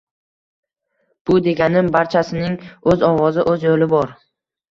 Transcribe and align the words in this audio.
Bu 1.31 1.35
deganim– 1.47 1.91
barchasining 1.97 2.55
o‘z 2.93 3.05
ovozi, 3.11 3.43
o‘z 3.53 3.67
yo‘li 3.67 3.89
bor. 3.93 4.11